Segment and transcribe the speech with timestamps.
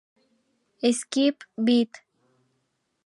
[0.91, 1.93] Skip Beat!